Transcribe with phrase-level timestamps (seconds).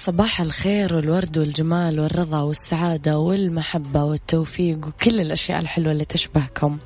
[0.00, 6.78] صباح الخير والورد والجمال والرضا والسعادة والمحبة والتوفيق وكل الأشياء الحلوة اللي تشبهكم.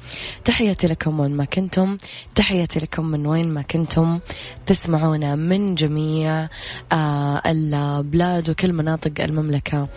[0.45, 1.97] تحياتي لكم وين ما كنتم.
[2.35, 4.21] تحياتي لكم من وين ما كنتم.
[4.67, 6.49] تسمعونا من جميع
[6.93, 9.89] آه البلاد وكل مناطق المملكة.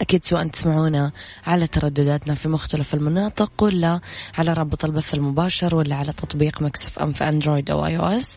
[0.00, 1.12] أكيد سواء تسمعونا
[1.46, 4.00] على تردداتنا في مختلف المناطق ولا
[4.38, 8.36] على رابط البث المباشر ولا على تطبيق Mix FM في Android أو iOS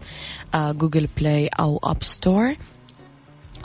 [0.55, 2.55] آه Google Play أو App Store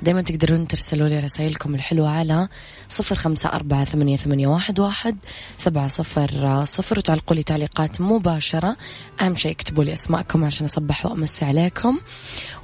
[0.03, 2.49] دايما تقدرون ترسلوا لي رسائلكم الحلوة على
[2.89, 5.17] صفر خمسة أربعة ثمانية, ثمانية واحد, واحد
[5.59, 8.77] سبعة صفر صفر وتعلقوا لي تعليقات مباشرة.
[9.21, 12.01] أهم شيء اكتبوا لي أسماءكم عشان أصبح وأمسي عليكم.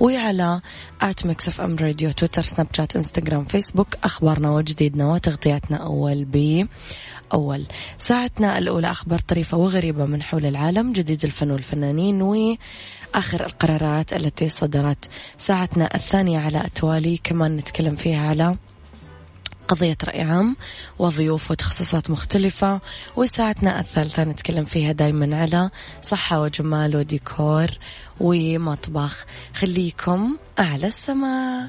[0.00, 0.60] وعلى
[1.00, 6.68] at Mix FM Radio تويتر سناب شات إنستغرام فيسبوك أخبارنا وجديدنا وتغطياتنا أول بي.
[7.32, 7.66] أول
[7.98, 15.08] ساعتنا الأولى أخبار طريفة وغريبة من حول العالم جديد الفن والفنانين وآخر القرارات التي صدرت
[15.38, 17.18] ساعتنا الثانية على التوالي.
[17.24, 18.56] كمان نتكلم فيها على
[19.68, 20.56] قضية رأي عام
[20.98, 22.80] وضيوف وتخصصات مختلفة.
[23.16, 25.70] وساعتنا الثالثة نتكلم فيها دايما على
[26.02, 27.68] صحة وجمال وديكور
[28.20, 29.26] ومطبخ.
[29.54, 31.68] خليكم أعلى السماء.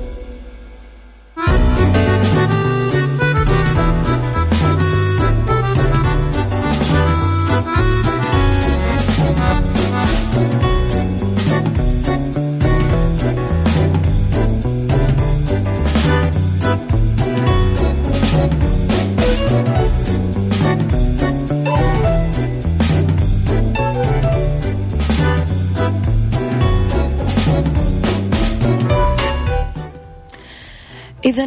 [31.31, 31.45] إذا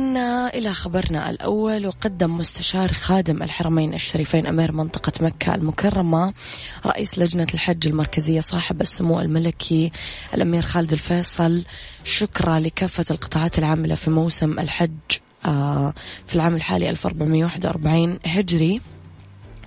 [0.49, 6.33] إلى خبرنا الأول وقدم مستشار خادم الحرمين الشريفين أمير منطقة مكة المكرمة
[6.87, 9.93] رئيس لجنة الحج المركزية صاحب السمو الملكي
[10.35, 11.65] الأمير خالد الفيصل.
[12.05, 14.91] شكرا لكافة القطاعات العاملة في موسم الحج
[15.45, 15.95] آه،
[16.27, 18.81] في العام الحالي 1441 هجري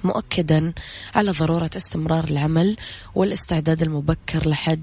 [0.03, 0.73] مؤكدا
[1.15, 2.77] على ضرورة استمرار العمل
[3.15, 4.79] والاستعداد المبكر لحج.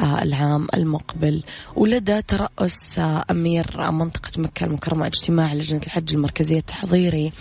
[0.00, 1.42] العام المقبل.
[1.76, 2.98] ولدى ترأس
[3.30, 7.32] أمير منطقة مكة المكرمة اجتماع لجنة الحج المركزية التحضيري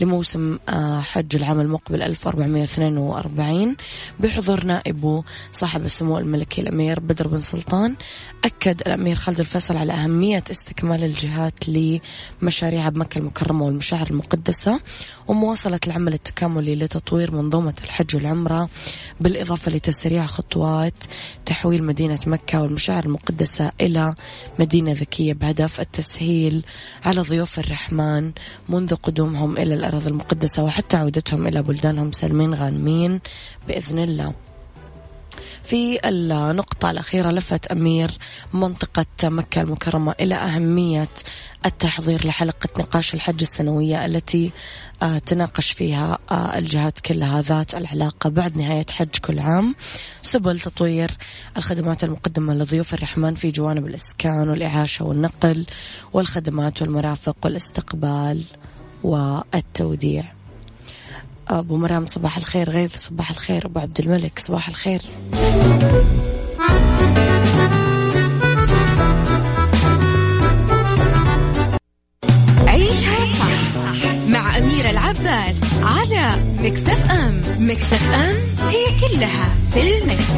[0.00, 3.76] لموسم آه، حج العام المقبل 1442
[4.20, 7.96] بحضور نائبه صاحب السمو الملكي الأمير بدر بن سلطان
[8.44, 14.80] أكد الأمير خالد الفيصل على أهمية استكمال الجهات لمشاريع بمكة المكرمة والمشاعر المقدسة
[15.28, 18.68] ومواصلة العمل التكاملي لتطوير منظومة الحج والعمرة
[19.20, 20.94] بالإضافة لتسريع خطوات
[21.46, 24.14] تحويل مدينة مكة والمشاعر المقدسة إلى
[24.58, 26.64] مدينة ذكية بهدف التسهيل
[27.04, 28.32] على ضيوف الرحمن
[28.68, 33.20] منذ قدومهم إلى الأرض المقدسة وحتى عودتهم إلى بلدانهم سالمين غانمين
[33.68, 34.51] بإذن الله.
[35.64, 38.10] في النقطة الأخيرة لفت أمير
[38.52, 41.08] منطقة مكة المكرمة إلى أهمية
[41.66, 44.52] التحضير لحلقة نقاش الحج السنوية التي
[45.02, 49.74] آه، تناقش فيها آه، الجهات كلها ذات العلاقة بعد نهاية حج كل عام.
[50.22, 51.10] سبل تطوير
[51.56, 55.66] الخدمات المقدمة لضيوف الرحمن في جوانب الإسكان والإعاشة والنقل
[56.12, 58.44] والخدمات والمرافق والاستقبال
[59.02, 60.24] والتوديع.
[61.48, 62.70] أبو مرام صباح الخير.
[62.70, 63.66] غيث صباح الخير.
[63.66, 65.02] أبو عبد الملك صباح الخير.
[72.66, 77.42] عيشها صح مع أميرة العباس على أم.
[77.58, 78.36] Mix FM
[78.68, 80.32] هي كلها في ال mix.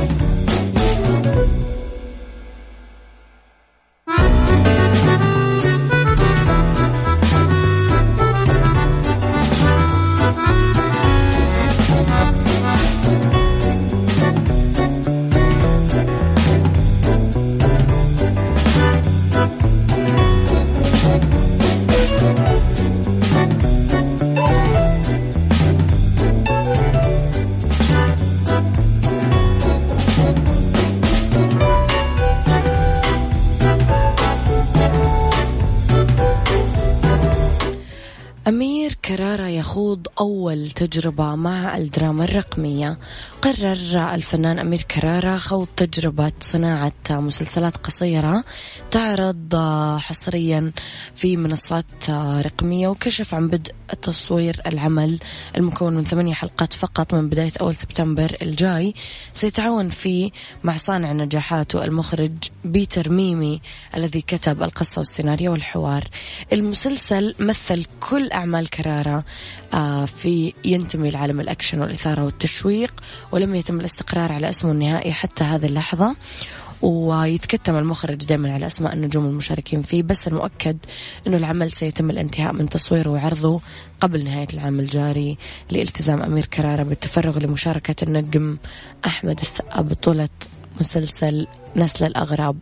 [40.75, 42.99] تجربة مع الدراما الرقمية.
[43.43, 48.45] قرر الفنان أمير كرارة خوض تجربة صناعة مسلسلات قصيرة
[48.91, 49.57] تعرض
[49.99, 50.73] حصريا
[51.15, 52.11] في منصات
[52.45, 53.73] رقمية وكشف عن بدء
[54.03, 55.19] تصوير العمل
[55.57, 58.95] المكون من ثمانية حلقات فقط من بداية أول سبتمبر الجاي.
[59.33, 60.31] سيتعاون فيه
[60.65, 62.33] مع صانع نجاحاته المخرج
[62.65, 63.61] بيتر ميمي
[63.97, 66.05] الذي كتب القصة والسيناريو والحوار.
[66.53, 69.25] المسلسل مثل كل أعمال كرارة
[69.75, 72.93] آه، في ينتمي لعالم الأكشن والإثارة والتشويق
[73.33, 76.17] ولم يتم الاستقرار على أسمه النهائي حتى هذه اللحظة.
[76.83, 80.77] ويتكتم المخرج دائما على أسماء النجوم المشاركين فيه بس المؤكد
[81.27, 83.61] إنه العمل سيتم الانتهاء من تصويره وعرضه
[84.01, 85.37] قبل نهاية العام الجاري
[85.71, 88.57] لالتزام أمير كرارة بالتفرغ لمشاركة النجم
[89.07, 90.29] أحمد السقا بطولة
[90.81, 91.47] مسلسل
[91.77, 92.57] نسل الأغراب.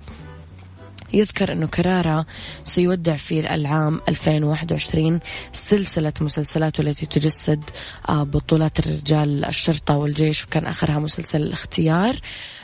[1.15, 2.27] يذكر أنه كرارة
[2.65, 5.21] سيودع في العام 2021
[5.53, 7.65] سلسلة مسلسلاته التي تجسد
[8.09, 12.17] آه، بطولات الرجال الشرطة والجيش وكان آخرها مسلسل الاختيار.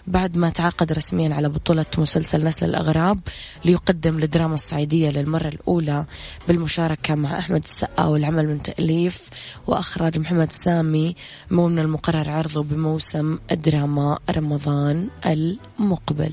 [0.06, 3.20] بعد ما تعاقد رسميا على بطولة مسلسل نسل الأغراب
[3.64, 6.06] ليقدم الدراما الصعيدية للمرة الأولى
[6.48, 9.28] بالمشاركة مع أحمد السقا والعمل من تأليف
[9.66, 11.16] وأخراج محمد سامي
[11.50, 16.32] من المقرر عرضه بموسم الدراما رمضان المقبل.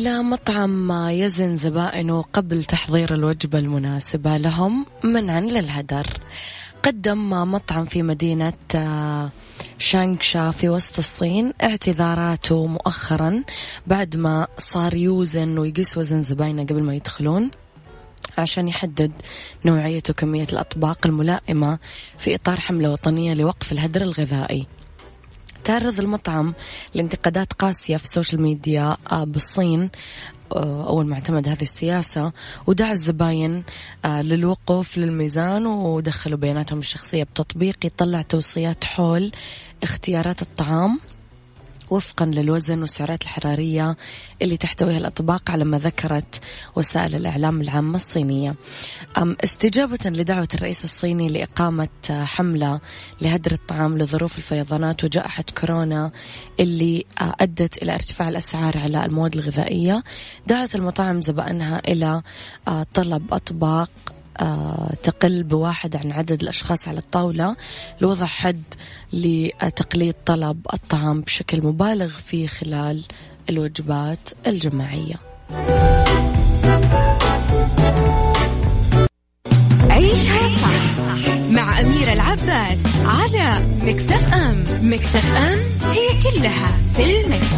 [0.00, 6.06] إلى مطعم يزن زبائنه قبل تحضير الوجبة المناسبة لهم منعا للهدر.
[6.82, 9.30] قدم مطعم في مدينة آه،
[9.78, 13.44] شانغشا في وسط الصين اعتذاراته مؤخرا
[13.86, 17.50] بعد ما صار يوزن ويقيس وزن زباينه قبل ما يدخلون
[18.38, 19.12] عشان يحدد
[19.64, 21.78] نوعية وكمية الأطباق الملائمة
[22.18, 24.66] في إطار حملة وطنية لوقف الهدر الغذائي.
[25.64, 26.54] تعرض المطعم
[26.94, 29.90] لانتقادات قاسية في السوشيال ميديا آه، بالصين
[30.52, 32.32] آه، أول ما اعتمد هذه السياسة
[32.66, 33.64] ودعا الزباين
[34.04, 39.32] آه، للوقوف للميزان ودخلوا بياناتهم الشخصية بتطبيق يطلع توصيات حول
[39.82, 41.00] اختيارات الطعام.
[41.90, 43.96] وفقا للوزن والسعرات الحرارية
[44.42, 46.40] اللي تحتويها الأطباق على ما ذكرت
[46.76, 48.54] وسائل الإعلام العامة الصينية.
[49.18, 52.80] استجابة لدعوة الرئيس الصيني لإقامة حملة
[53.20, 56.10] لهدر الطعام لظروف الفيضانات وجائحة كورونا
[56.60, 60.02] اللي أدت إلى ارتفاع الأسعار على المواد الغذائية
[60.46, 62.22] دعت المطاعم زبائنها إلى
[62.94, 63.90] طلب أطباق
[65.02, 67.56] تقل بواحد عن عدد الأشخاص على الطاولة.
[68.00, 68.62] لوضع حد
[69.12, 73.04] لتقليد طلب الطعام بشكل مبالغ فيه خلال
[73.50, 75.14] الوجبات الجماعية.
[79.90, 83.50] عيشها صح مع أميرة العباس على
[83.82, 84.64] مكتف أم.
[84.82, 85.58] مكتف أم
[85.90, 87.54] هي كلها في المكس.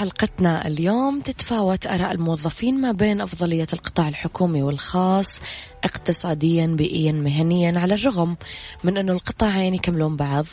[0.00, 5.40] حلقتنا اليوم تتفاوت آراء الموظفين ما بين أفضلية القطاع الحكومي والخاص
[5.84, 8.36] اقتصاديا بيئيا مهنيا على الرغم
[8.84, 10.46] من أنه القطاعين يكملون بعض.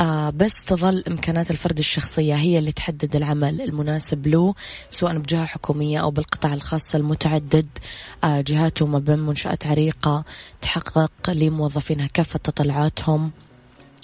[0.00, 4.54] آه بس تظل إمكانات الفرد الشخصية هي اللي تحدد العمل المناسب له
[4.90, 7.66] سواء بجهة حكومية أو بالقطاع الخاص المتعدد.
[8.24, 10.24] آه جهاته ما بين منشآت عريقة
[10.62, 13.30] تحقق لموظفينها كافة تطلعاتهم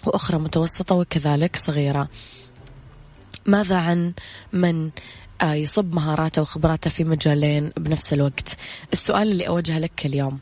[0.06, 2.08] وأخرى متوسطة وكذلك صغيرة.
[3.46, 4.12] ماذا عن
[4.52, 4.90] من
[5.42, 8.56] آه، يصب مهاراته وخبراته في مجالين بنفس الوقت؟
[8.92, 10.38] السؤال اللي أوجهه لك اليوم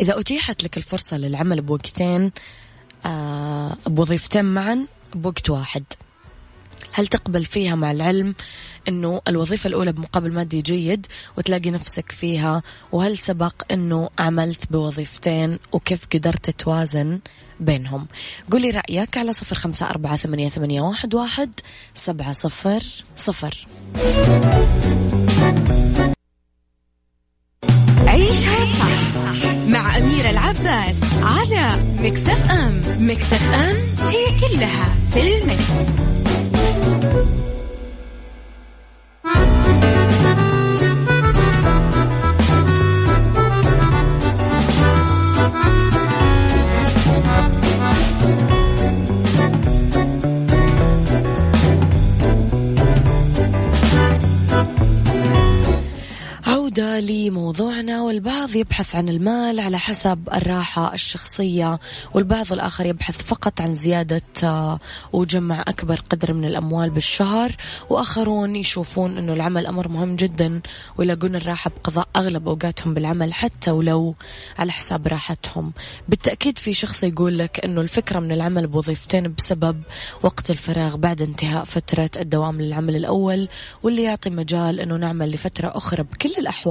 [0.00, 2.32] إذا أتيحت لك الفرصة للعمل بوقتين
[3.06, 5.84] آه، بوظيفتين معا بوقت واحد.
[6.96, 8.34] هل تقبل فيها مع العلم
[8.88, 11.06] أنه الوظيفة الأولى بمقابل مادي جيد
[11.38, 12.62] وتلاقي نفسك فيها؟
[12.92, 17.20] وهل سبق أنه عملت بوظيفتين وكيف قدرت توازن
[17.60, 18.06] بينهم؟
[18.50, 21.50] قولي رأيك على صفر خمسة أربعة ثمانية, ثمانية واحد, واحد
[21.94, 22.82] سبعة صفر
[23.16, 23.66] صفر.
[28.06, 32.80] عيشها صح مع أميرة العباس على مكتف أم.
[32.98, 33.76] مكتف أم
[34.08, 36.25] هي كلها في المكس.
[56.78, 61.80] عودة لموضوعنا والبعض يبحث عن المال على حسب الراحة الشخصية
[62.14, 64.78] والبعض الآخر يبحث فقط عن زيادة آه،
[65.12, 67.56] وجمع أكبر قدر من الأموال بالشهر
[67.90, 70.60] وآخرون يشوفون أنه العمل أمر مهم جدا
[70.96, 74.14] ويلاقون الراحة بقضاء أغلب أوقاتهم بالعمل حتى ولو
[74.58, 75.72] على حساب راحتهم.
[76.08, 79.82] بالتأكيد في شخص يقول لك أنه الفكرة من العمل بوظيفتين بسبب
[80.22, 83.48] وقت الفراغ بعد انتهاء فترة الدوام للعمل الأول
[83.82, 86.65] واللي يعطي مجال أنه نعمل لفترة أخرى بكل الأحوال.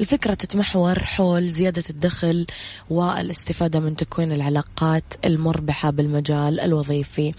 [0.00, 2.46] الفكرة تتمحور حول زيادة الدخل
[2.90, 7.34] والاستفادة من تكوين العلاقات المربحة بالمجال الوظيفي.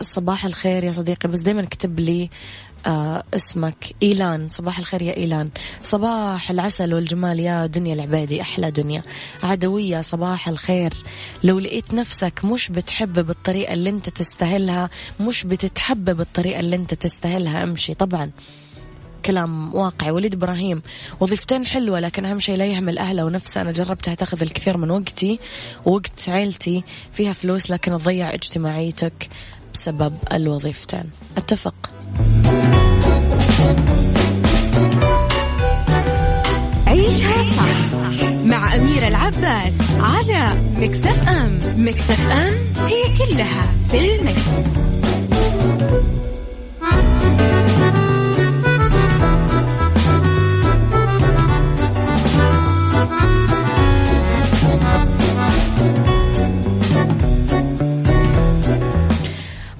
[0.00, 2.30] صباح الخير يا صديقي بس دايما اكتب لي
[2.86, 3.94] آه اسمك.
[4.02, 5.50] إيلان صباح الخير يا إيلان.
[5.82, 9.02] صباح العسل والجمال يا دنيا العبادي أحلى دنيا.
[9.42, 10.92] عدوية صباح الخير.
[11.44, 14.90] لو لقيت نفسك مش بتحب بالطريقة اللي انت تستاهلها
[15.20, 17.94] مش بتتحب بالطريقة اللي انت تستاهلها امشي.
[17.94, 18.30] طبعا
[19.28, 20.10] كلام واقعي.
[20.10, 20.82] وليد إبراهيم
[21.20, 23.60] وظيفتين حلوة لكن أهم شيء لا يهمل أهله ونفسه.
[23.60, 25.38] أنا جربتها تأخذ الكثير من وقتي
[25.84, 29.28] ووقت عيلتي فيها فلوس لكن تضيع اجتماعيتك
[29.74, 31.04] بسبب الوظيفتين.
[31.36, 31.74] أتفق.
[36.86, 41.58] عيشها صح مع أميرة العباس على مكتف أم.
[41.76, 42.54] مكتف أم
[42.86, 44.78] هي كلها في المكس.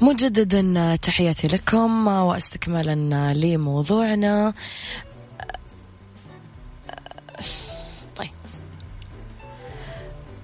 [0.08, 4.52] مجددا تحياتي لكم واستكمالا لموضوعنا.
[8.16, 8.30] طيب.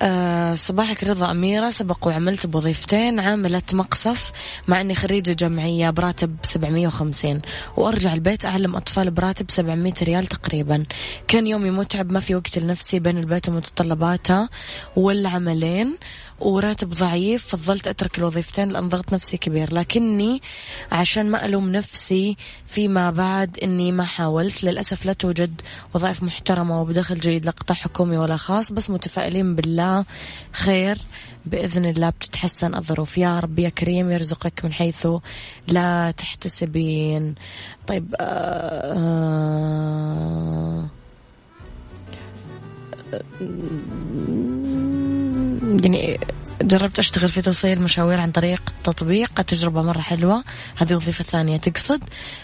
[0.03, 1.71] أه صباحك رضا أميرة.
[1.71, 3.21] سبق وعملت بوظيفتين.
[3.21, 4.33] عاملة مقصف
[4.69, 7.43] مع أني خريجة جمعية براتب 750
[7.77, 10.85] وأرجع البيت أعلم أطفال براتب 700 ريال تقريبا.
[11.29, 14.49] كان يومي متعب ما في وقت لنفسي بين البيت ومتطلباته
[14.97, 15.99] والعملين.
[16.41, 19.75] وراتب ضعيف فضلت أترك الوظيفتين لأن ضغط نفسي كبير.
[19.75, 20.43] لكني
[20.93, 22.37] عشان ما ألوم نفسي
[22.67, 24.65] فيما بعد أني ما حاولت.
[24.65, 25.61] للأسف لا توجد
[25.95, 30.05] وظائف محترمة وبدخل جيد لا قطاع حكومي ولا خاص بس متفائلين بالله
[30.53, 30.99] خير
[31.47, 33.19] بإذن الله بتتحسن الظروف.
[33.19, 35.07] يا رب يا كريم يرزقك من حيث
[35.69, 37.35] لا تحتسبين.
[37.87, 40.89] طيب آه آه
[45.65, 46.21] يعني
[46.63, 50.45] جربت أشتغل في توصيل مشاوير عن طريق تطبيق تجربة مرة حلوة.
[50.77, 52.01] هذه وظيفة ثانية تقصد.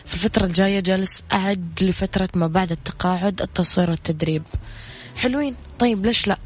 [0.07, 4.43] في الفترة الجاية جالس أعد لفترة ما بعد التقاعد التصوير والتدريب.
[5.17, 5.55] حلوين.
[5.79, 6.39] طيب ليش لا؟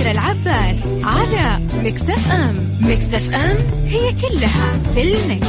[0.00, 5.46] مع أميرة العباس على مكتف أم مكتف أم هي كلها في المكس.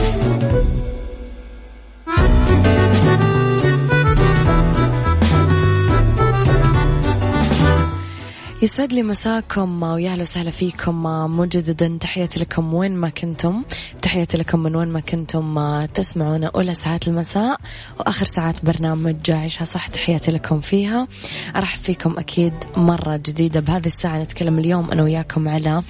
[8.63, 11.03] يسعد لي مساكم ويا أهلا وسهلا فيكم
[11.37, 11.97] مجددا.
[12.01, 13.63] تحياتي لكم وين ما كنتم.
[14.01, 17.59] تحياتي لكم من وين ما كنتم تسمعونا أولى ساعات المساء
[17.99, 19.87] وآخر ساعات برنامج عيشها صح.
[19.87, 21.07] تحياتي لكم فيها.
[21.55, 23.59] أرحب فيكم أكيد مرة جديدة.
[23.59, 25.83] بهذه الساعة نتكلم اليوم أنا وياكم على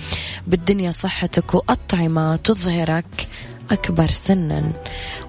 [0.48, 3.28] بالدنيا صحتك وأطعمة تظهرك
[3.72, 4.72] أكبر سنا.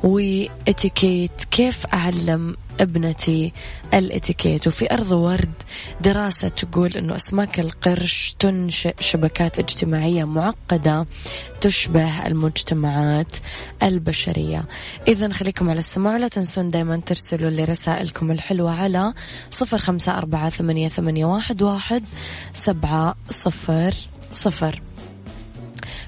[0.02, 3.52] وإتيكيت كيف أعلم ابنتي
[3.94, 4.66] الاتيكيت.
[4.66, 5.52] وفي أرض ورد
[6.00, 11.06] دراسة تقول أنه أسماك القرش تنشئ شبكات اجتماعية معقدة
[11.60, 13.36] تشبه المجتمعات
[13.82, 14.64] البشرية.
[15.08, 19.14] إذا خليكم على السماع لا تنسون دايما ترسلوا لي رسائلكم الحلوة على
[19.50, 20.90] صفر خمسة أربعة ثمانية,
[21.62, 22.04] واحد
[22.52, 23.94] سبعة صفر
[24.32, 24.82] صفر.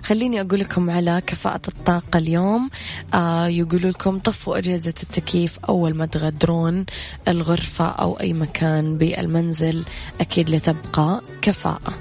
[0.04, 2.70] خليني أقول لكم على كفاءة الطاقة اليوم.
[3.14, 6.86] آه يقولوا لكم طفوا أجهزة التكييف أول ما تغادرون
[7.28, 9.84] الغرفة أو أي مكان بالمنزل
[10.20, 11.94] أكيد لتبقى كفاءة.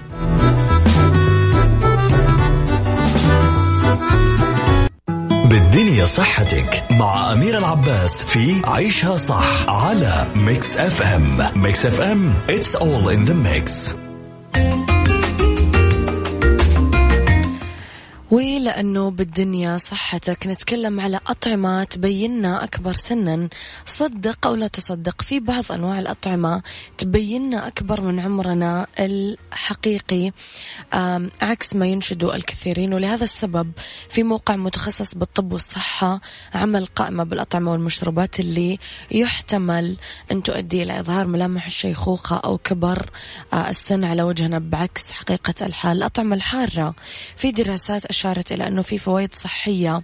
[5.46, 12.34] بالدنيا صحتك مع أمير العباس في عيشها صح على ميكس اف ام ميكس اف ام
[12.48, 13.96] it's all in the mix.
[18.34, 20.48] ولأنه بالدنيا صحتك.
[20.48, 23.50] نتكلم على أطعمة تبيننا أكبر سنا.
[23.86, 26.62] صدق أو لا تصدق في بعض أنواع الأطعمة
[26.98, 30.32] تبيننا أكبر من عمرنا الحقيقي.
[31.42, 33.72] عكس ما ينشدوا الكثيرين ولهذا السبب
[34.10, 36.22] في موقع متخصص بالطب والصحة
[36.54, 38.80] عمل قائمة بالأطعمة والمشروبات اللي
[39.12, 39.98] يحتمل
[40.32, 43.10] أن تؤدي إلى إظهار ملامح الشيخوخة أو كبر
[43.54, 45.98] آه، السن على وجهنا بعكس حقيقة الحال.
[45.98, 46.96] الأطعمة الحارة
[47.36, 50.02] في دراسات أشارت إلى أنه في فوائد صحية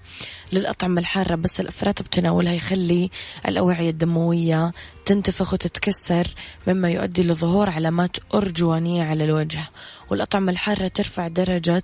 [0.51, 3.09] للأطعمة الحارة بس الإفراط بتناولها يخلي
[3.47, 4.71] الأوعية الدموية
[5.05, 6.27] تنتفخ وتتكسر
[6.67, 9.61] مما يؤدي لظهور علامات أرجوانية على الوجه.
[10.09, 11.83] والأطعمة الحارة ترفع درجة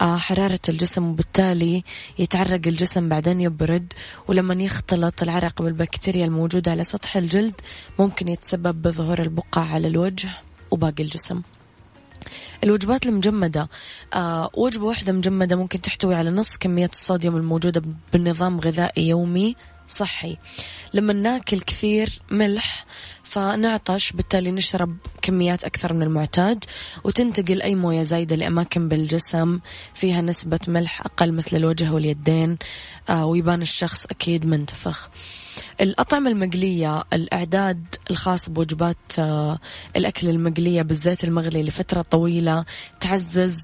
[0.00, 1.84] آه، حرارة الجسم وبالتالي
[2.18, 3.92] يتعرق الجسم بعدين يبرد.
[4.28, 7.60] ولما يختلط العرق بالبكتيريا الموجودة على سطح الجلد
[7.98, 10.30] ممكن يتسبب بظهور البقع على الوجه
[10.70, 11.42] وباقي الجسم.
[12.64, 13.68] الوجبات المجمدة.
[14.14, 19.56] آه وجبة واحدة مجمدة ممكن تحتوي على نص كمية الصوديوم الموجودة بالنظام غذائي يومي
[19.88, 20.36] صحي.
[20.94, 22.86] لما ناكل كثير ملح
[23.22, 26.64] فنعطش بالتالي نشرب كميات أكثر من المعتاد
[27.04, 29.60] وتنتقل أي موية زايدة لأماكن بالجسم
[29.94, 32.58] فيها نسبة ملح أقل مثل الوجه واليدين
[33.10, 35.10] آه ويبان الشخص أكيد منتفخ.
[35.80, 39.58] الأطعمة المقلية الإعداد الخاص بوجبات آه
[39.96, 42.64] الأكل المقلية بالزيت المغلي لفترة طويلة
[43.00, 43.56] تعزز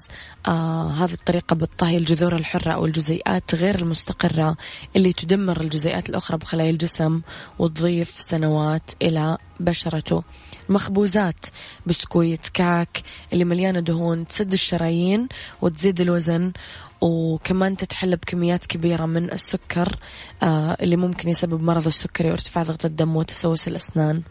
[0.47, 4.57] آه هذه الطريقة بالطهي الجذور الحرة أو الجزيئات غير المستقرة
[4.95, 7.21] اللي تدمر الجزيئات الأخرى بخلايا الجسم
[7.59, 10.23] وتضيف سنوات إلى بشرته.
[10.69, 11.45] مخبوزات
[11.85, 15.27] بسكويت كاك اللي مليانة دهون تسد الشرايين
[15.61, 16.51] وتزيد الوزن
[17.01, 19.99] وكمان تتحلى بكميات كبيرة من السكر
[20.43, 24.23] آه اللي ممكن يسبب مرض السكري وارتفاع ضغط الدم وتسوس الأسنان.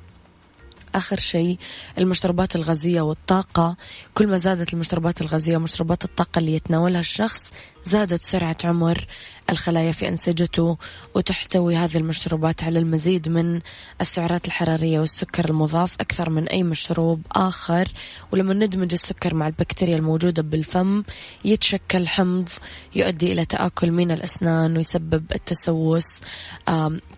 [0.97, 1.59] آخر شيء
[1.99, 3.77] المشروبات الغازية والطاقة.
[4.15, 7.53] كل ما زادت المشروبات الغازية ومشروبات الطاقة اللي يتناولها الشخص
[7.85, 9.07] زادت سرعة عمر
[9.51, 10.79] الخلايا في أنسجته
[11.15, 13.61] وتحتوي هذه المشروبات على المزيد من
[14.01, 17.89] السعرات الحرارية والسكر المضاف أكثر من أي مشروب آخر.
[18.33, 21.03] ولما ندمج السكر مع البكتيريا الموجودة بالفم
[21.45, 22.49] يتشكل حمض
[22.95, 26.21] يؤدي إلى تآكل من الأسنان ويسبب التسوس.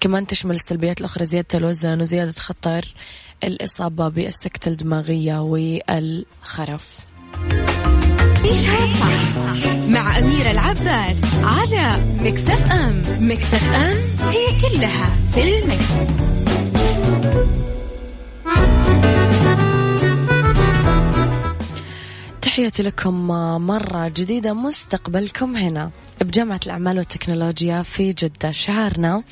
[0.00, 2.94] كمان تشمل السلبيات الأخرى زيادة الوزن وزيادة خطر
[3.44, 6.98] الإصابة بالسكتة الدماغية والخرف.
[8.42, 13.02] عيشها صح مع أميرة العباس على مكتف أم.
[13.20, 13.96] مكتف أم
[14.28, 16.18] هي كلها في المكس.
[22.42, 23.26] تحياتي لكم
[23.66, 25.90] مرة جديدة مستقبلكم هنا.
[26.20, 28.50] بجامعة الأعمال والتكنولوجيا في جدة.
[28.50, 29.22] شعارنا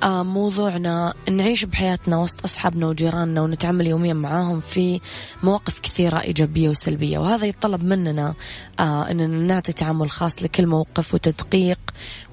[0.04, 5.02] آه، موضوعنا نعيش بحياتنا وسط أصحابنا وجيراننا ونتعامل يوميا معاهم في
[5.44, 7.20] مواقف كثيرة إيجابية وسلبية.
[7.20, 8.34] وهذا يتطلب مننا
[8.80, 11.80] آه، أننا نعطي تعامل خاص لكل موقف وتدقيق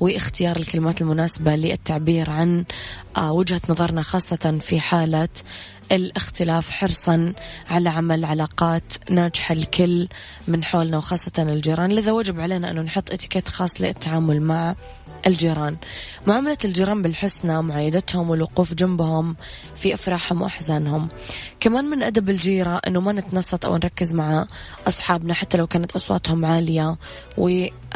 [0.01, 2.65] واختيار الكلمات المناسبة للتعبير عن
[3.17, 5.29] آه، وجهة نظرنا خاصة في حالة
[5.93, 7.33] الاختلاف حرصا
[7.71, 10.09] على عمل علاقات ناجحة الكل
[10.49, 11.93] من حولنا وخاصة الجيران.
[11.93, 14.75] لذا وجب علينا أنه نحط إتيكيت خاص للتعامل مع
[15.27, 15.77] الجيران.
[16.27, 19.37] معاملة الجيران بالحسنى معايدتهم والوقوف جنبهم
[19.77, 21.09] في أفراحهم وأحزانهم.
[21.61, 24.47] كمان من أدب الجيرة أنه ما نتنصت أو نركز مع
[24.89, 26.97] أصحابنا حتى لو كانت أصواتهم عالية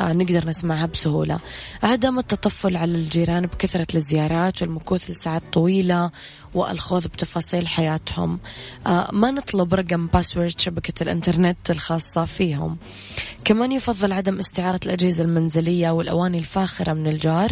[0.00, 1.38] ونقدر نسمعها بسهولة.
[1.82, 6.10] عدم التطفل على الجيران بكثرة الزيارات والمكوث لساعات طويلة
[6.54, 8.38] والخوض بتفاصيل حياتهم.
[8.86, 12.76] آه، ما نطلب رقم باسورد شبكة الإنترنت الخاصة فيهم.
[13.44, 17.50] كمان يفضل عدم استعارة الأجهزة المنزلية والأواني الفاخرة من الجار.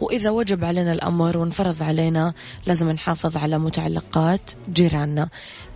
[0.00, 2.34] وإذا وجب علينا الأمر وانفرض علينا
[2.66, 5.28] لازم نحافظ على متعلقات جيراننا.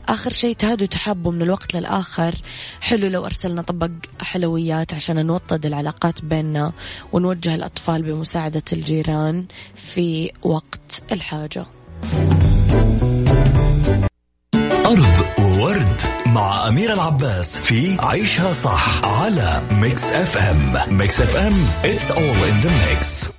[0.09, 2.35] آخر شيء تهادوا تحابوا من الوقت للآخر.
[2.81, 3.91] حلو لو أرسلنا طبق
[4.21, 6.73] حلويات عشان نوطد العلاقات بيننا
[7.13, 11.67] ونوجه الأطفال بمساعدة الجيران في وقت الحاجة.
[14.87, 21.55] Art Word مع أمير العباس في عيشها صح على ميكس اف ام ميكس اف ام
[21.83, 23.31] it's all in the mix.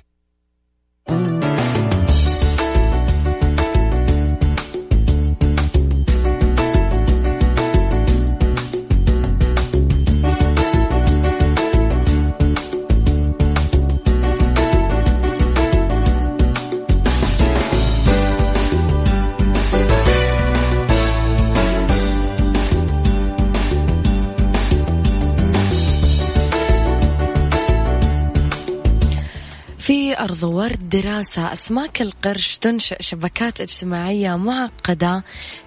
[30.58, 35.24] ورد دراسة أسماك القرش تنشئ شبكات اجتماعية معقدة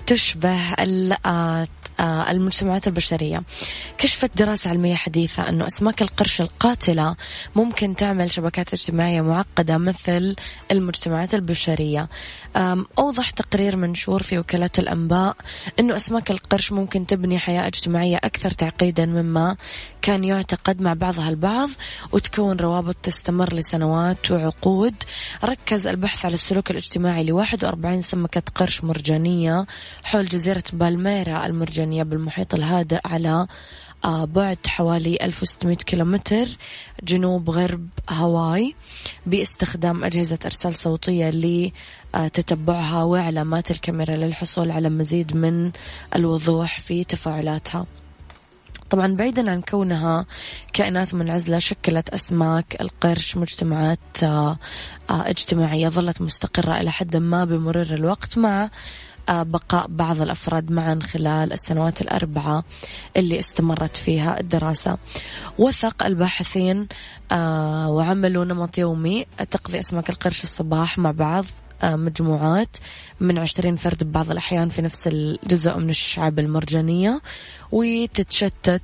[0.07, 0.73] تشبه
[1.25, 1.67] آه،
[2.01, 3.43] المجتمعات البشرية.
[3.97, 7.15] كشفت دراسة علمية حديثة أنه أسماك القرش القاتلة
[7.55, 10.35] ممكن تعمل شبكات اجتماعية معقدة مثل
[10.71, 12.09] المجتمعات البشرية.
[12.99, 15.35] أوضح تقرير منشور في وكالة الأنباء
[15.79, 19.55] أنه أسماك القرش ممكن تبني حياة اجتماعية أكثر تعقيدا مما
[20.01, 21.69] كان يعتقد مع بعضها البعض
[22.11, 24.93] وتكون روابط تستمر لسنوات وعقود.
[25.43, 29.65] ركز البحث على السلوك الاجتماعي ل 41 سمكة قرش مرجانية
[30.03, 31.90] حول جزيرة بالميرا المرجانية.
[31.99, 33.47] بالمحيط الهادئ على
[34.05, 36.47] آه، بعد حوالي 1600 كيلومتر
[37.03, 38.75] جنوب غرب هاواي
[39.25, 41.29] باستخدام أجهزة إرسال صوتية
[42.13, 45.71] لتتبعها وعلامات الكاميرا للحصول على مزيد من
[46.15, 47.85] الوضوح في تفاعلاتها.
[48.91, 50.25] طبعا بعيدا عن كونها
[50.73, 54.57] كائنات منعزلة شكلت أسماك القرش مجتمعات آه،
[55.09, 58.69] آه، اجتماعية ظلت مستقرة إلى حد ما بمرور الوقت مع آه،
[59.31, 62.63] بقاء بعض الأفراد معا خلال السنوات الأربعة
[63.17, 64.97] اللي استمرت فيها الدراسة.
[65.57, 66.87] وثق الباحثين
[67.87, 69.25] وعملوا نمط يومي.
[69.51, 71.45] تقضي أسماك القرش الصباح مع بعض.
[71.45, 72.77] آه، مجموعات
[73.19, 77.21] من عشرين فرد ببعض الأحيان في نفس الجزء من الشعاب المرجانية
[77.71, 78.81] وتتشتت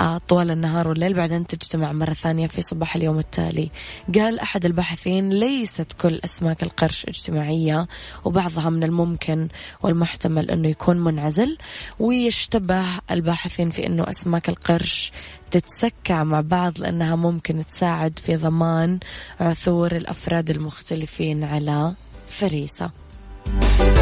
[0.00, 1.14] آه، طوال النهار والليل.
[1.14, 3.70] بعدين تجتمع مرة ثانية في صباح اليوم التالي.
[4.14, 7.86] قال أحد الباحثين ليست كل أسماك القرش اجتماعية
[8.24, 9.48] وبعضها من الممكن
[9.82, 11.58] والمحتمل أنه يكون منعزل.
[11.98, 15.12] ويشتبه الباحثين في أنه أسماك القرش
[15.50, 18.98] تتسكع مع بعض لأنها ممكن تساعد في ضمان
[19.40, 21.94] عثور الأفراد المختلفين على
[22.30, 22.90] فريسة